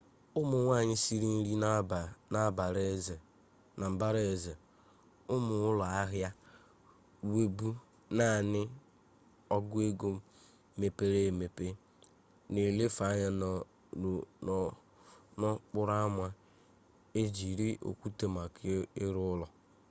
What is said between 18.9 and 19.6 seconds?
ịrụ ụlọ